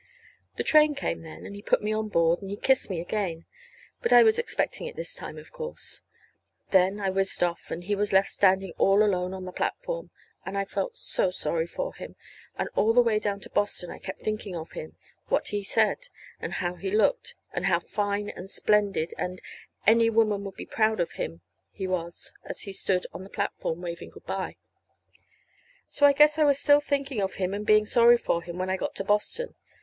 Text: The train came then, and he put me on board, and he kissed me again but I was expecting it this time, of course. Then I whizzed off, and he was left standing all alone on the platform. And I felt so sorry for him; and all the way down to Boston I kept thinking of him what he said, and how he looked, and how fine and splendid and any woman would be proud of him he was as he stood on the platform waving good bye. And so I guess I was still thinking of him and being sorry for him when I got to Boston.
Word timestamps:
The 0.57 0.63
train 0.63 0.95
came 0.95 1.21
then, 1.21 1.45
and 1.45 1.55
he 1.55 1.61
put 1.61 1.83
me 1.83 1.93
on 1.93 2.07
board, 2.09 2.41
and 2.41 2.49
he 2.49 2.57
kissed 2.57 2.89
me 2.89 2.99
again 2.99 3.45
but 4.01 4.11
I 4.11 4.23
was 4.23 4.39
expecting 4.39 4.87
it 4.87 4.95
this 4.95 5.13
time, 5.13 5.37
of 5.37 5.51
course. 5.51 6.01
Then 6.71 6.99
I 6.99 7.11
whizzed 7.11 7.43
off, 7.43 7.69
and 7.69 7.83
he 7.83 7.93
was 7.95 8.11
left 8.11 8.29
standing 8.31 8.73
all 8.79 9.03
alone 9.03 9.31
on 9.31 9.45
the 9.45 9.51
platform. 9.51 10.09
And 10.43 10.57
I 10.57 10.65
felt 10.65 10.97
so 10.97 11.29
sorry 11.29 11.67
for 11.67 11.93
him; 11.93 12.15
and 12.57 12.67
all 12.75 12.93
the 12.93 13.01
way 13.03 13.19
down 13.19 13.41
to 13.41 13.49
Boston 13.51 13.91
I 13.91 13.99
kept 13.99 14.21
thinking 14.21 14.55
of 14.55 14.71
him 14.71 14.95
what 15.27 15.49
he 15.49 15.61
said, 15.63 16.07
and 16.39 16.53
how 16.53 16.73
he 16.73 16.89
looked, 16.89 17.35
and 17.53 17.67
how 17.67 17.79
fine 17.79 18.27
and 18.27 18.49
splendid 18.49 19.13
and 19.19 19.39
any 19.85 20.09
woman 20.09 20.43
would 20.45 20.55
be 20.55 20.65
proud 20.65 20.99
of 20.99 21.11
him 21.11 21.41
he 21.71 21.85
was 21.85 22.33
as 22.43 22.61
he 22.61 22.73
stood 22.73 23.05
on 23.13 23.23
the 23.23 23.29
platform 23.29 23.83
waving 23.83 24.09
good 24.09 24.25
bye. 24.25 24.55
And 24.55 24.55
so 25.89 26.07
I 26.07 26.13
guess 26.13 26.39
I 26.39 26.43
was 26.43 26.57
still 26.57 26.81
thinking 26.81 27.21
of 27.21 27.35
him 27.35 27.53
and 27.53 27.67
being 27.67 27.85
sorry 27.85 28.17
for 28.17 28.41
him 28.41 28.57
when 28.57 28.71
I 28.71 28.77
got 28.77 28.95
to 28.95 29.03
Boston. 29.03 29.53